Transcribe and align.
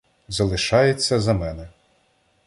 —Залишаєтеся 0.27 1.19
за 1.19 1.33
мене. 1.33 1.67